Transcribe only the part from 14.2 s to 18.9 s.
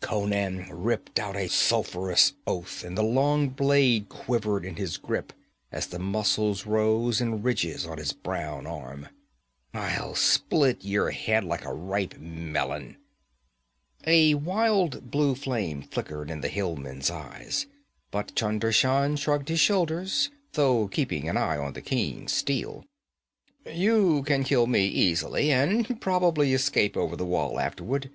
wild blue flame flickered in the hillman's eyes, but Chunder